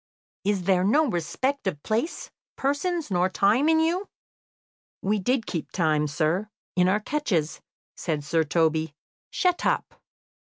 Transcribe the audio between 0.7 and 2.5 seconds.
no respect of place,